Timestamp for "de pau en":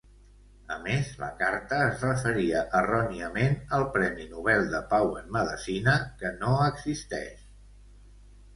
4.73-5.31